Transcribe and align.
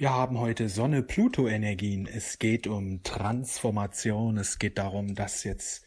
Wir 0.00 0.14
haben 0.14 0.38
heute 0.38 0.70
Sonne-Pluto-Energien. 0.70 2.06
Es 2.10 2.38
geht 2.38 2.66
um 2.66 3.02
Transformation. 3.02 4.38
Es 4.38 4.58
geht 4.58 4.78
darum, 4.78 5.14
dass 5.14 5.44
jetzt 5.44 5.84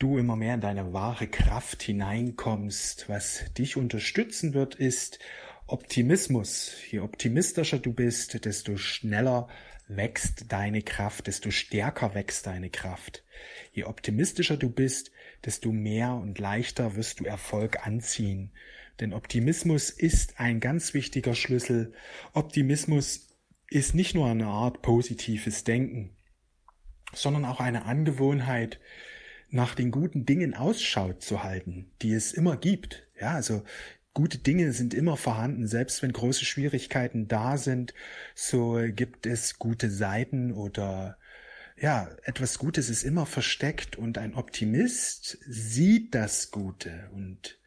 du 0.00 0.18
immer 0.18 0.34
mehr 0.34 0.54
in 0.54 0.60
deine 0.60 0.92
wahre 0.92 1.28
Kraft 1.28 1.84
hineinkommst. 1.84 3.08
Was 3.08 3.44
dich 3.56 3.76
unterstützen 3.76 4.54
wird, 4.54 4.74
ist 4.74 5.20
Optimismus. 5.68 6.72
Je 6.90 6.98
optimistischer 6.98 7.78
du 7.78 7.92
bist, 7.92 8.44
desto 8.44 8.76
schneller 8.76 9.46
wächst 9.86 10.50
deine 10.50 10.82
Kraft, 10.82 11.28
desto 11.28 11.52
stärker 11.52 12.16
wächst 12.16 12.48
deine 12.48 12.70
Kraft. 12.70 13.22
Je 13.72 13.84
optimistischer 13.84 14.56
du 14.56 14.68
bist, 14.68 15.12
desto 15.44 15.70
mehr 15.70 16.12
und 16.14 16.40
leichter 16.40 16.96
wirst 16.96 17.20
du 17.20 17.24
Erfolg 17.24 17.86
anziehen. 17.86 18.50
Denn 18.98 19.12
Optimismus 19.12 19.90
ist 19.90 20.40
ein 20.40 20.58
ganz 20.58 20.92
wichtiger 20.92 21.36
Schlüssel. 21.36 21.92
Optimismus 22.32 23.27
ist 23.70 23.94
nicht 23.94 24.14
nur 24.14 24.28
eine 24.28 24.46
Art 24.46 24.82
positives 24.82 25.64
Denken, 25.64 26.16
sondern 27.12 27.44
auch 27.44 27.60
eine 27.60 27.84
Angewohnheit, 27.84 28.80
nach 29.50 29.74
den 29.74 29.90
guten 29.90 30.26
Dingen 30.26 30.54
Ausschau 30.54 31.14
zu 31.14 31.42
halten, 31.42 31.90
die 32.02 32.12
es 32.12 32.32
immer 32.32 32.56
gibt. 32.56 33.06
Ja, 33.18 33.32
also 33.32 33.64
gute 34.12 34.38
Dinge 34.38 34.72
sind 34.72 34.94
immer 34.94 35.16
vorhanden, 35.16 35.66
selbst 35.66 36.02
wenn 36.02 36.12
große 36.12 36.44
Schwierigkeiten 36.44 37.28
da 37.28 37.56
sind, 37.56 37.94
so 38.34 38.78
gibt 38.88 39.26
es 39.26 39.58
gute 39.58 39.90
Seiten 39.90 40.52
oder 40.52 41.18
ja, 41.80 42.08
etwas 42.24 42.58
Gutes 42.58 42.90
ist 42.90 43.04
immer 43.04 43.24
versteckt 43.24 43.96
und 43.96 44.18
ein 44.18 44.34
Optimist 44.34 45.38
sieht 45.46 46.14
das 46.14 46.50
Gute 46.50 47.08
und 47.12 47.58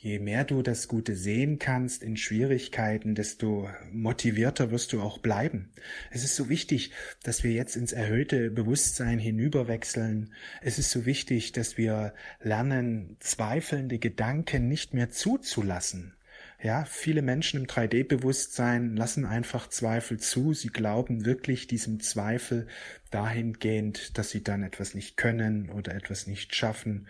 Je 0.00 0.20
mehr 0.20 0.44
du 0.44 0.62
das 0.62 0.86
Gute 0.86 1.16
sehen 1.16 1.58
kannst 1.58 2.04
in 2.04 2.16
Schwierigkeiten, 2.16 3.16
desto 3.16 3.68
motivierter 3.90 4.70
wirst 4.70 4.92
du 4.92 5.02
auch 5.02 5.18
bleiben. 5.18 5.72
Es 6.12 6.22
ist 6.22 6.36
so 6.36 6.48
wichtig, 6.48 6.92
dass 7.24 7.42
wir 7.42 7.50
jetzt 7.50 7.74
ins 7.74 7.90
erhöhte 7.90 8.52
Bewusstsein 8.52 9.18
hinüberwechseln. 9.18 10.32
Es 10.62 10.78
ist 10.78 10.92
so 10.92 11.04
wichtig, 11.04 11.50
dass 11.50 11.76
wir 11.76 12.14
lernen, 12.40 13.16
zweifelnde 13.18 13.98
Gedanken 13.98 14.68
nicht 14.68 14.94
mehr 14.94 15.10
zuzulassen. 15.10 16.14
Ja, 16.62 16.84
viele 16.84 17.22
Menschen 17.22 17.60
im 17.60 17.66
3D-Bewusstsein 17.66 18.96
lassen 18.96 19.24
einfach 19.24 19.68
Zweifel 19.68 20.20
zu. 20.20 20.54
Sie 20.54 20.68
glauben 20.68 21.24
wirklich 21.24 21.66
diesem 21.66 21.98
Zweifel 21.98 22.68
dahingehend, 23.10 24.16
dass 24.16 24.30
sie 24.30 24.44
dann 24.44 24.62
etwas 24.62 24.94
nicht 24.94 25.16
können 25.16 25.70
oder 25.70 25.96
etwas 25.96 26.28
nicht 26.28 26.54
schaffen 26.54 27.08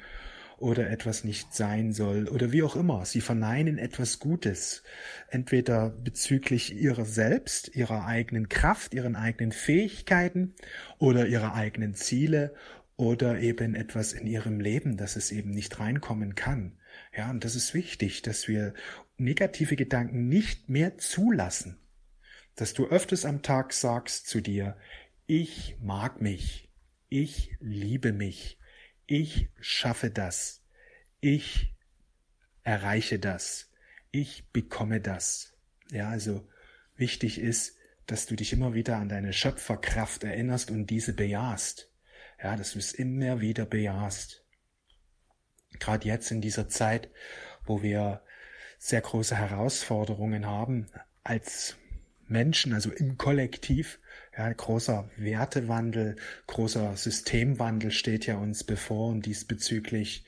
oder 0.59 0.91
etwas 0.91 1.25
nicht 1.25 1.55
sein 1.55 1.93
soll 1.93 2.29
oder 2.29 2.53
wie 2.53 2.63
auch 2.63 2.77
immer. 2.77 3.05
Sie 3.07 3.21
verneinen 3.21 3.79
etwas 3.79 4.19
Gutes, 4.19 4.83
entweder 5.31 5.91
bezüglich 5.91 6.77
ihrer 6.77 7.05
selbst, 7.05 7.75
ihrer 7.75 8.05
eigenen 8.05 8.49
Kraft, 8.49 8.93
ihren 8.93 9.17
eigenen 9.17 9.53
Fähigkeiten 9.53 10.55
oder 10.99 11.27
ihrer 11.27 11.55
eigenen 11.55 11.95
Ziele 11.95 12.55
oder 12.97 13.39
eben 13.41 13.77
etwas 13.77 14.13
in 14.13 14.27
ihrem 14.27 14.59
Leben, 14.59 14.97
dass 14.97 15.15
es 15.15 15.31
eben 15.31 15.51
nicht 15.51 15.79
reinkommen 15.79 16.35
kann. 16.35 16.77
Ja, 17.17 17.31
und 17.31 17.45
das 17.45 17.55
ist 17.55 17.73
wichtig, 17.73 18.23
dass 18.23 18.49
wir 18.49 18.75
negative 19.17 19.77
Gedanken 19.77 20.29
nicht 20.29 20.69
mehr 20.69 20.99
zulassen. 20.99 21.79
Dass 22.57 22.75
du 22.75 22.89
öfters 22.89 23.25
am 23.25 23.43
Tag 23.43 23.73
sagst 23.73 24.27
zu 24.27 24.41
dir, 24.41 24.77
ich 25.27 25.77
mag 25.81 26.21
mich, 26.21 26.69
ich 27.09 27.57
liebe 27.61 28.13
mich, 28.13 28.59
ich 29.09 29.49
schaffe 29.59 30.11
das. 30.11 30.63
Ich 31.21 31.75
erreiche 32.63 33.19
das. 33.19 33.73
Ich 34.11 34.51
bekomme 34.53 35.01
das. 35.01 35.57
Ja, 35.91 36.11
also 36.11 36.47
wichtig 36.95 37.41
ist, 37.41 37.77
dass 38.07 38.27
du 38.27 38.37
dich 38.37 38.53
immer 38.53 38.75
wieder 38.75 38.99
an 38.99 39.09
deine 39.09 39.33
Schöpferkraft 39.33 40.25
erinnerst 40.25 40.71
und 40.71 40.89
diese 40.89 41.15
bejahst. 41.15 41.91
Ja, 42.41 42.55
dass 42.55 42.73
du 42.73 42.79
es 42.79 42.93
immer 42.93 43.41
wieder 43.41 43.65
bejahst. 43.65 44.45
Gerade 45.79 46.07
jetzt 46.07 46.31
in 46.31 46.43
dieser 46.43 46.69
Zeit, 46.69 47.11
wo 47.65 47.83
wir 47.83 48.23
sehr 48.79 49.01
große 49.01 49.37
Herausforderungen 49.37 50.47
haben 50.47 50.87
als 51.25 51.77
Menschen, 52.29 52.73
also 52.73 52.91
im 52.91 53.17
Kollektiv, 53.17 53.99
ja, 54.37 54.53
großer 54.53 55.11
Wertewandel, 55.17 56.17
großer 56.47 56.97
Systemwandel 56.97 57.91
steht 57.91 58.27
ja 58.27 58.37
uns 58.37 58.65
bevor 58.65 59.09
und 59.09 59.27
diesbezüglich 59.27 60.25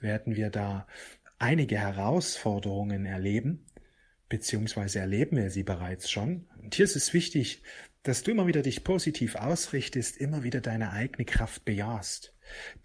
werden 0.00 0.36
wir 0.36 0.50
da 0.50 0.86
einige 1.38 1.78
Herausforderungen 1.78 3.06
erleben, 3.06 3.64
beziehungsweise 4.28 4.98
erleben 4.98 5.36
wir 5.36 5.50
sie 5.50 5.62
bereits 5.62 6.10
schon. 6.10 6.46
Und 6.62 6.74
hier 6.74 6.84
ist 6.84 6.96
es 6.96 7.14
wichtig, 7.14 7.62
dass 8.02 8.22
du 8.22 8.30
immer 8.30 8.46
wieder 8.46 8.62
dich 8.62 8.84
positiv 8.84 9.34
ausrichtest, 9.34 10.16
immer 10.16 10.44
wieder 10.44 10.60
deine 10.60 10.92
eigene 10.92 11.24
Kraft 11.24 11.64
bejahst. 11.64 12.34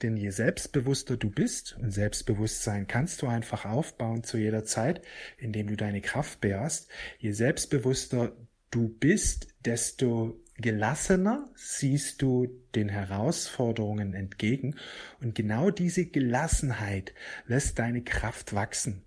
Denn 0.02 0.18
je 0.18 0.32
selbstbewusster 0.32 1.18
du 1.18 1.30
bist, 1.30 1.78
und 1.80 1.92
Selbstbewusstsein 1.92 2.88
kannst 2.88 3.22
du 3.22 3.28
einfach 3.28 3.66
aufbauen 3.66 4.24
zu 4.24 4.38
jeder 4.38 4.66
Zeit, 4.66 5.02
indem 5.38 5.68
du 5.68 5.76
deine 5.76 6.02
Kraft 6.02 6.42
bejahst, 6.42 6.90
je 7.20 7.32
selbstbewusster 7.32 8.36
du 8.72 8.90
bist, 8.90 9.48
desto 9.66 10.42
gelassener 10.56 11.50
siehst 11.56 12.22
du 12.22 12.48
den 12.76 12.90
Herausforderungen 12.90 14.14
entgegen 14.14 14.76
und 15.20 15.36
genau 15.36 15.72
diese 15.72 16.06
Gelassenheit 16.06 17.14
lässt 17.46 17.80
deine 17.80 18.04
Kraft 18.04 18.54
wachsen. 18.54 19.04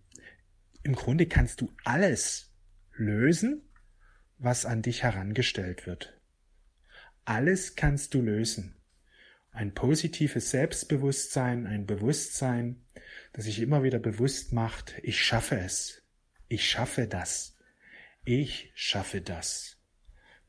Im 0.83 0.95
Grunde 0.95 1.27
kannst 1.27 1.61
du 1.61 1.73
alles 1.85 2.53
lösen, 2.93 3.63
was 4.39 4.67
an 4.67 4.83
dich 4.83 5.03
herangestellt 5.03 5.87
wird. 5.87 6.21
Alles 7.25 7.75
kannst 7.75 8.13
du 8.15 8.21
lösen. 8.21 8.77
Ein 9.51 9.73
positives 9.73 10.51
Selbstbewusstsein, 10.51 11.67
ein 11.67 11.87
Bewusstsein, 11.87 12.85
das 13.33 13.45
sich 13.45 13.61
immer 13.61 13.83
wieder 13.83 13.99
bewusst 13.99 14.53
macht, 14.53 14.95
ich 15.03 15.23
schaffe 15.25 15.57
es. 15.57 16.03
Ich 16.49 16.69
schaffe 16.69 17.07
das. 17.07 17.54
Ich 18.25 18.73
schaffe 18.75 19.21
das. 19.21 19.77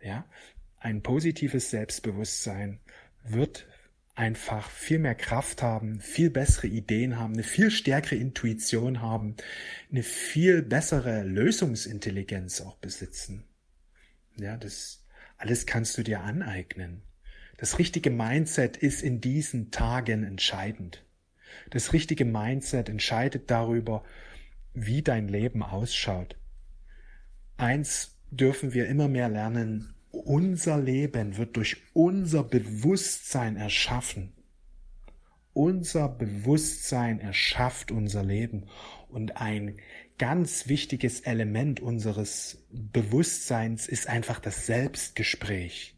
Ja, 0.01 0.25
ein 0.77 1.01
positives 1.01 1.71
Selbstbewusstsein 1.71 2.79
wird 3.23 3.67
einfach 4.13 4.69
viel 4.69 4.99
mehr 4.99 5.15
Kraft 5.15 5.61
haben, 5.61 5.99
viel 5.99 6.29
bessere 6.29 6.67
Ideen 6.67 7.19
haben, 7.19 7.33
eine 7.33 7.43
viel 7.43 7.69
stärkere 7.69 8.15
Intuition 8.15 9.01
haben, 9.01 9.35
eine 9.91 10.03
viel 10.03 10.61
bessere 10.61 11.23
Lösungsintelligenz 11.23 12.61
auch 12.61 12.77
besitzen. 12.77 13.43
Ja, 14.37 14.55
das 14.55 15.03
alles 15.37 15.65
kannst 15.65 15.97
du 15.97 16.03
dir 16.03 16.21
aneignen. 16.21 17.01
Das 17.57 17.77
richtige 17.77 18.09
Mindset 18.09 18.77
ist 18.77 19.01
in 19.01 19.19
diesen 19.19 19.71
Tagen 19.71 20.23
entscheidend. 20.23 21.03
Das 21.71 21.91
richtige 21.91 22.25
Mindset 22.25 22.87
entscheidet 22.87 23.51
darüber, 23.51 24.03
wie 24.73 25.01
dein 25.01 25.27
Leben 25.27 25.61
ausschaut. 25.61 26.37
Eins 27.57 28.17
dürfen 28.31 28.73
wir 28.73 28.87
immer 28.87 29.07
mehr 29.07 29.29
lernen, 29.29 29.93
unser 30.11 30.77
Leben 30.77 31.37
wird 31.37 31.55
durch 31.57 31.77
unser 31.93 32.43
Bewusstsein 32.43 33.55
erschaffen. 33.57 34.33
Unser 35.53 36.09
Bewusstsein 36.09 37.19
erschafft 37.19 37.91
unser 37.91 38.23
Leben. 38.23 38.65
Und 39.07 39.37
ein 39.37 39.77
ganz 40.17 40.67
wichtiges 40.67 41.21
Element 41.21 41.79
unseres 41.79 42.65
Bewusstseins 42.71 43.87
ist 43.87 44.07
einfach 44.07 44.39
das 44.39 44.65
Selbstgespräch. 44.65 45.95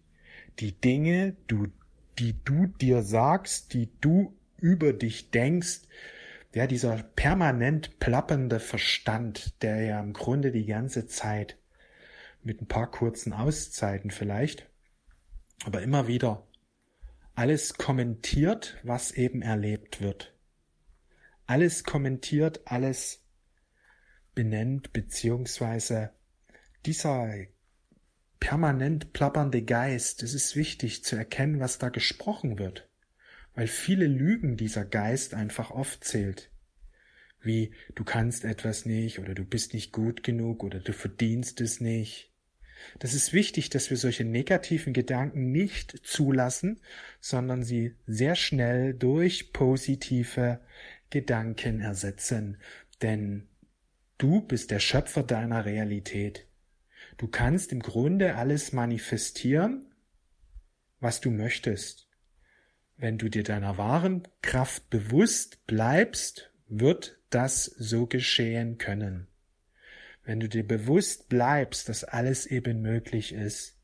Die 0.60 0.74
Dinge, 0.74 1.36
du, 1.48 1.68
die 2.20 2.36
du 2.44 2.68
dir 2.68 3.02
sagst, 3.02 3.74
die 3.74 3.90
du 4.02 4.34
über 4.60 4.94
dich 4.94 5.32
denkst, 5.32 5.82
ja, 6.54 6.68
dieser 6.68 7.04
permanent 7.04 8.00
plappernde 8.00 8.60
Verstand, 8.60 9.62
der 9.62 9.82
ja 9.82 10.00
im 10.00 10.14
Grunde 10.14 10.52
die 10.52 10.66
ganze 10.66 11.08
Zeit 11.08 11.58
mit 12.42 12.62
ein 12.62 12.68
paar 12.68 12.90
kurzen 12.90 13.34
Auszeiten 13.34 14.12
vielleicht, 14.12 14.70
aber 15.66 15.82
immer 15.82 16.08
wieder 16.08 16.48
alles 17.38 17.76
kommentiert, 17.76 18.78
was 18.82 19.12
eben 19.12 19.44
erlebt 19.44 20.02
wird. 20.02 20.34
Alles 21.46 21.84
kommentiert, 21.84 22.62
alles 22.66 23.24
benennt, 24.34 24.92
beziehungsweise 24.92 26.10
dieser 26.88 27.32
permanent 28.40 29.14
plappernde 29.14 29.64
Geist, 29.64 30.24
es 30.24 30.34
ist 30.34 30.56
wichtig 30.56 31.04
zu 31.04 31.16
erkennen, 31.16 31.60
was 31.60 31.78
da 31.78 31.90
gesprochen 31.90 32.58
wird, 32.58 32.87
weil 33.58 33.68
viele 33.68 34.08
Lügen 34.08 34.56
dieser 34.56 34.86
Geist 34.86 35.34
einfach 35.34 35.72
oft 35.72 36.06
zählt 36.06 36.50
wie 37.42 37.72
du 37.96 38.04
kannst 38.04 38.46
etwas 38.46 38.86
nicht 38.86 39.20
oder 39.20 39.34
du 39.34 39.44
bist 39.44 39.74
nicht 39.74 39.92
gut 39.92 40.24
genug 40.24 40.64
oder 40.64 40.80
du 40.80 40.94
verdienst 40.94 41.62
es 41.62 41.82
nicht. 41.82 42.32
Das 43.00 43.16
ist 43.16 43.34
wichtig, 43.34 43.72
dass 43.72 43.90
wir 43.90 43.98
solche 43.98 44.24
negativen 44.24 44.94
Gedanken 44.94 45.52
nicht 45.52 46.06
zulassen, 46.06 46.80
sondern 47.20 47.64
sie 47.64 47.96
sehr 48.06 48.36
schnell 48.36 48.94
durch 48.94 49.52
positive 49.52 50.60
Gedanken 51.10 51.82
ersetzen. 51.82 52.58
Denn 53.02 53.48
du 54.20 54.42
bist 54.42 54.70
der 54.70 54.80
Schöpfer 54.80 55.24
deiner 55.24 55.66
Realität. 55.66 56.46
Du 57.18 57.28
kannst 57.28 57.72
im 57.72 57.80
Grunde 57.80 58.36
alles 58.36 58.74
manifestieren, 58.74 59.88
was 61.00 61.20
du 61.20 61.32
möchtest. 61.32 62.07
Wenn 62.98 63.20
du 63.20 63.30
dir 63.30 63.44
deiner 63.44 63.78
wahren 63.78 64.28
Kraft 64.42 64.90
bewusst 64.90 65.66
bleibst, 65.68 66.52
wird 66.68 67.20
das 67.30 67.66
so 67.66 68.08
geschehen 68.08 68.80
können. 68.80 69.28
Wenn 70.24 70.40
du 70.40 70.50
dir 70.50 70.68
bewusst 70.68 71.30
bleibst, 71.30 71.90
dass 71.90 72.04
alles 72.04 72.48
eben 72.48 72.82
möglich 72.82 73.34
ist. 73.34 73.78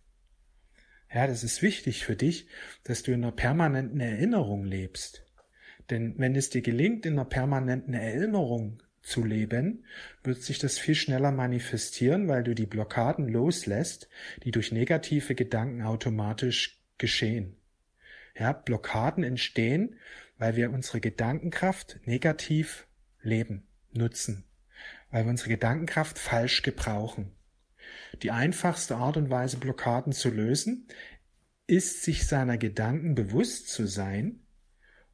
Ja, 1.14 1.28
das 1.28 1.44
ist 1.44 1.62
wichtig 1.62 2.04
für 2.04 2.16
dich, 2.16 2.48
dass 2.84 3.04
du 3.04 3.12
in 3.12 3.24
einer 3.24 3.32
permanenten 3.32 4.00
Erinnerung 4.00 4.66
lebst. 4.66 5.24
Denn 5.92 6.16
wenn 6.18 6.36
es 6.36 6.50
dir 6.50 6.64
gelingt, 6.64 7.06
in 7.06 7.14
einer 7.14 7.26
permanenten 7.26 7.94
Erinnerung 7.94 8.82
zu 9.04 9.24
leben, 9.24 9.86
wird 10.24 10.42
sich 10.42 10.58
das 10.58 10.80
viel 10.80 10.96
schneller 10.96 11.32
manifestieren, 11.32 12.28
weil 12.28 12.44
du 12.44 12.56
die 12.56 12.66
Blockaden 12.66 13.28
loslässt, 13.28 14.10
die 14.44 14.52
durch 14.52 14.72
negative 14.72 15.36
Gedanken 15.36 15.84
automatisch 15.84 16.82
geschehen. 16.98 17.58
Ja, 18.36 18.52
Blockaden 18.52 19.24
entstehen, 19.24 19.96
weil 20.38 20.56
wir 20.56 20.72
unsere 20.72 21.00
Gedankenkraft 21.00 22.00
negativ 22.06 22.88
leben, 23.22 23.68
nutzen, 23.92 24.46
weil 25.12 25.26
wir 25.26 25.30
unsere 25.30 25.50
Gedankenkraft 25.50 26.18
falsch 26.18 26.64
gebrauchen. 26.64 27.32
Die 28.22 28.32
einfachste 28.32 28.96
Art 28.96 29.18
und 29.18 29.30
Weise, 29.30 29.58
Blockaden 29.58 30.14
zu 30.14 30.30
lösen, 30.30 30.88
ist, 31.68 32.04
sich 32.04 32.26
seiner 32.26 32.58
Gedanken 32.58 33.16
bewusst 33.16 33.70
zu 33.70 33.88
sein 33.88 34.42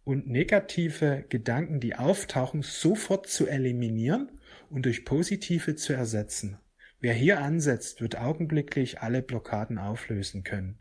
und 0.03 0.27
negative 0.27 1.25
Gedanken, 1.29 1.79
die 1.79 1.95
auftauchen, 1.95 2.61
sofort 2.61 3.27
zu 3.27 3.47
eliminieren 3.47 4.39
und 4.69 4.85
durch 4.85 5.05
positive 5.05 5.75
zu 5.75 5.93
ersetzen. 5.93 6.57
Wer 6.99 7.13
hier 7.13 7.39
ansetzt, 7.39 8.01
wird 8.01 8.17
augenblicklich 8.17 9.01
alle 9.01 9.21
Blockaden 9.21 9.77
auflösen 9.77 10.43
können. 10.43 10.79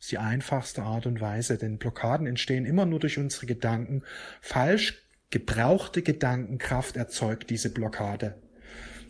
Ist 0.00 0.12
die 0.12 0.18
einfachste 0.18 0.82
Art 0.82 1.06
und 1.06 1.20
Weise, 1.20 1.58
denn 1.58 1.76
Blockaden 1.76 2.26
entstehen 2.26 2.64
immer 2.64 2.86
nur 2.86 3.00
durch 3.00 3.18
unsere 3.18 3.44
Gedanken. 3.44 4.02
Falsch 4.40 5.02
gebrauchte 5.28 6.00
Gedankenkraft 6.00 6.96
erzeugt 6.96 7.50
diese 7.50 7.70
Blockade. 7.70 8.34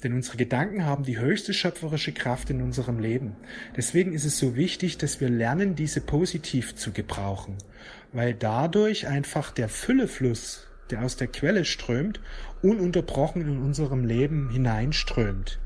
Denn 0.02 0.14
unsere 0.14 0.36
Gedanken 0.36 0.84
haben 0.84 1.04
die 1.04 1.18
höchste 1.18 1.54
schöpferische 1.54 2.12
Kraft 2.12 2.50
in 2.50 2.60
unserem 2.60 2.98
Leben. 2.98 3.36
Deswegen 3.76 4.12
ist 4.12 4.24
es 4.24 4.38
so 4.38 4.56
wichtig, 4.56 4.98
dass 4.98 5.20
wir 5.20 5.28
lernen, 5.28 5.76
diese 5.76 6.00
positiv 6.00 6.74
zu 6.74 6.90
gebrauchen, 6.90 7.56
weil 8.12 8.34
dadurch 8.34 9.06
einfach 9.06 9.52
der 9.52 9.68
Füllefluss, 9.68 10.66
der 10.90 11.04
aus 11.04 11.16
der 11.16 11.28
Quelle 11.28 11.64
strömt, 11.64 12.20
ununterbrochen 12.62 13.42
in 13.42 13.62
unserem 13.62 14.04
Leben 14.04 14.50
hineinströmt. 14.50 15.60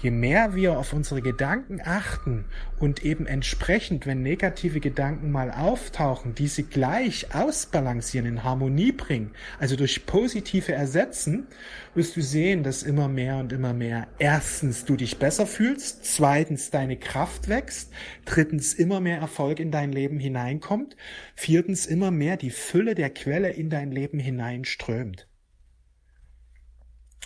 Je 0.00 0.10
mehr 0.10 0.54
wir 0.54 0.78
auf 0.78 0.92
unsere 0.92 1.22
Gedanken 1.22 1.80
achten 1.82 2.44
und 2.78 3.04
eben 3.04 3.26
entsprechend, 3.26 4.06
wenn 4.06 4.22
negative 4.22 4.80
Gedanken 4.80 5.30
mal 5.30 5.50
auftauchen, 5.50 6.34
diese 6.34 6.62
gleich 6.62 7.34
ausbalancieren, 7.34 8.26
in 8.26 8.44
Harmonie 8.44 8.92
bringen, 8.92 9.30
also 9.58 9.76
durch 9.76 10.04
positive 10.06 10.72
ersetzen, 10.72 11.46
wirst 11.94 12.16
du 12.16 12.20
sehen, 12.20 12.62
dass 12.62 12.82
immer 12.82 13.08
mehr 13.08 13.38
und 13.38 13.52
immer 13.52 13.72
mehr 13.72 14.08
erstens 14.18 14.84
du 14.84 14.96
dich 14.96 15.18
besser 15.18 15.46
fühlst, 15.46 16.04
zweitens 16.04 16.70
deine 16.70 16.96
Kraft 16.96 17.48
wächst, 17.48 17.92
drittens 18.24 18.74
immer 18.74 19.00
mehr 19.00 19.18
Erfolg 19.18 19.60
in 19.60 19.70
dein 19.70 19.92
Leben 19.92 20.18
hineinkommt, 20.18 20.96
viertens 21.34 21.86
immer 21.86 22.10
mehr 22.10 22.36
die 22.36 22.50
Fülle 22.50 22.94
der 22.94 23.10
Quelle 23.10 23.50
in 23.50 23.70
dein 23.70 23.90
Leben 23.90 24.18
hineinströmt. 24.18 25.26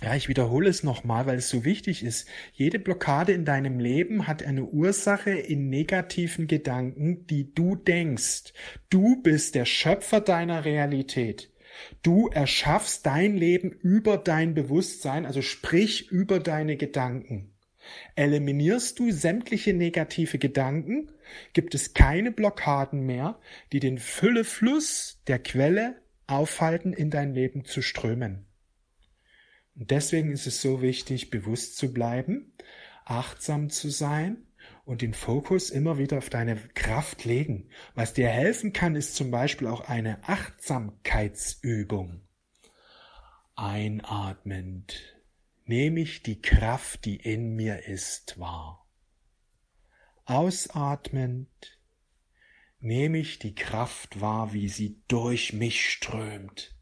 Ja, 0.03 0.15
ich 0.15 0.29
wiederhole 0.29 0.69
es 0.71 0.85
nochmal, 0.85 1.27
weil 1.27 1.39
es 1.39 1.51
so 1.51 1.65
wichtig 1.65 2.05
ist. 2.05 2.29
Jede 2.53 2.79
Blockade 2.79 3.33
in 3.33 3.45
deinem 3.45 3.81
Leben 3.81 4.29
hat 4.29 4.45
eine 4.45 4.65
Ursache 4.65 5.31
in 5.33 5.71
negativen 5.71 6.47
Gedanken, 6.47 7.27
die 7.27 7.53
du 7.53 7.75
denkst. 7.75 8.53
Du 8.91 9.21
bist 9.23 9.57
der 9.57 9.65
Schöpfer 9.65 10.21
deiner 10.21 10.65
Realität. 10.65 11.53
Du 12.03 12.29
erschaffst 12.29 13.07
dein 13.07 13.37
Leben 13.37 13.71
über 13.71 14.19
dein 14.19 14.55
Bewusstsein, 14.55 15.27
also 15.27 15.43
sprich 15.43 16.11
über 16.11 16.39
deine 16.39 16.77
Gedanken. 16.77 17.55
Eliminierst 18.15 18.99
du 18.99 19.11
sämtliche 19.11 19.73
negative 19.73 20.39
Gedanken, 20.39 21.11
gibt 21.53 21.75
es 21.75 21.95
keine 21.95 22.31
Blockaden 22.31 23.01
mehr, 23.01 23.41
die 23.73 23.81
den 23.81 23.99
Füllefluss 23.99 25.21
der 25.27 25.39
Quelle 25.39 25.97
aufhalten, 26.27 26.93
in 26.93 27.11
dein 27.11 27.35
Leben 27.35 27.65
zu 27.65 27.83
strömen. 27.83 28.48
Deswegen 29.81 30.33
ist 30.33 30.49
es 30.49 30.61
so 30.61 30.83
wichtig, 30.83 31.31
bewusst 31.31 31.77
zu 31.77 31.93
bleiben, 31.93 32.53
achtsam 33.05 33.71
zu 33.71 33.91
sein 33.91 34.45
und 34.85 35.03
den 35.03 35.15
Fokus 35.15 35.71
immer 35.71 35.99
wieder 35.99 36.19
auf 36.19 36.31
deine 36.31 36.57
Kraft 36.75 37.25
legen. 37.25 37.71
Was 37.95 38.13
dir 38.13 38.29
helfen 38.29 38.73
kann, 38.73 38.97
ist 38.97 39.15
zum 39.15 39.31
Beispiel 39.31 39.69
auch 39.69 39.83
eine 39.83 40.19
Achtsamkeitsübung. 40.25 42.23
Einatmend 43.55 45.17
nehme 45.65 46.01
ich 46.01 46.25
die 46.25 46.43
Kraft, 46.43 47.05
die 47.05 47.15
in 47.17 47.55
mir 47.55 47.87
ist, 47.87 48.41
wahr. 48.41 48.85
Ausatmend 50.25 51.79
nehme 52.81 53.19
ich 53.19 53.39
die 53.39 53.55
Kraft 53.55 54.21
wahr, 54.21 54.53
wie 54.53 54.69
sie 54.69 55.05
durch 55.07 55.53
mich 55.53 55.89
strömt. 55.89 56.78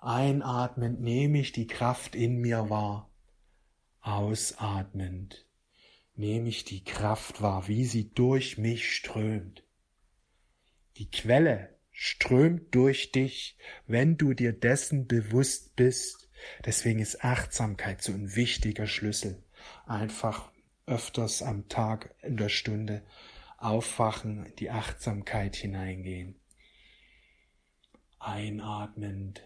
Einatmend 0.00 1.00
nehme 1.00 1.40
ich 1.40 1.52
die 1.52 1.66
Kraft 1.66 2.14
in 2.14 2.38
mir 2.38 2.70
wahr. 2.70 3.10
Ausatmend 4.00 5.44
nehme 6.14 6.48
ich 6.48 6.64
die 6.64 6.84
Kraft 6.84 7.42
wahr, 7.42 7.66
wie 7.68 7.84
sie 7.84 8.10
durch 8.10 8.58
mich 8.58 8.94
strömt. 8.94 9.64
Die 10.96 11.10
Quelle 11.10 11.76
strömt 11.90 12.74
durch 12.74 13.10
dich, 13.10 13.58
wenn 13.86 14.16
du 14.16 14.34
dir 14.34 14.52
dessen 14.52 15.08
bewusst 15.08 15.74
bist. 15.74 16.30
Deswegen 16.64 17.00
ist 17.00 17.24
Achtsamkeit 17.24 18.02
so 18.02 18.12
ein 18.12 18.36
wichtiger 18.36 18.86
Schlüssel. 18.86 19.42
Einfach 19.86 20.50
öfters 20.86 21.42
am 21.42 21.68
Tag, 21.68 22.14
in 22.22 22.36
der 22.36 22.48
Stunde 22.48 23.02
aufwachen, 23.56 24.46
in 24.46 24.56
die 24.56 24.70
Achtsamkeit 24.70 25.56
hineingehen. 25.56 26.36
Einatmend 28.20 29.42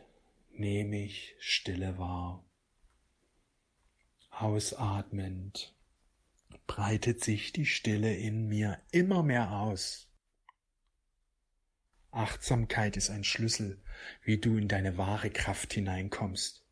nehme 0.54 1.02
ich 1.02 1.34
Stille 1.38 1.98
wahr. 1.98 2.44
Ausatmend 4.30 5.74
breitet 6.66 7.22
sich 7.22 7.52
die 7.52 7.66
Stille 7.66 8.14
in 8.14 8.48
mir 8.48 8.78
immer 8.90 9.22
mehr 9.22 9.52
aus. 9.52 10.08
Achtsamkeit 12.10 12.96
ist 12.96 13.10
ein 13.10 13.24
Schlüssel, 13.24 13.82
wie 14.22 14.38
du 14.38 14.56
in 14.56 14.68
deine 14.68 14.98
wahre 14.98 15.30
Kraft 15.30 15.72
hineinkommst. 15.72 16.62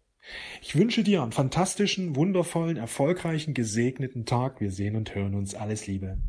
Ich 0.60 0.76
wünsche 0.76 1.02
dir 1.02 1.22
einen 1.22 1.32
fantastischen, 1.32 2.14
wundervollen, 2.14 2.76
erfolgreichen, 2.76 3.54
gesegneten 3.54 4.26
Tag. 4.26 4.60
Wir 4.60 4.70
sehen 4.70 4.96
und 4.96 5.14
hören 5.14 5.34
uns. 5.34 5.54
Alles 5.54 5.86
Liebe. 5.86 6.20